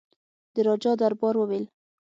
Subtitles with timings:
[0.53, 1.65] د راجا دربار وویل.